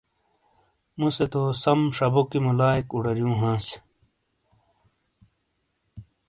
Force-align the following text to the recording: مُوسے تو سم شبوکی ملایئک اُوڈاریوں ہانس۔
مُوسے 0.97 1.25
تو 1.31 1.41
سم 1.61 1.79
شبوکی 1.97 2.39
ملایئک 2.45 2.87
اُوڈاریوں 2.93 3.35
ہانس۔ 3.41 3.65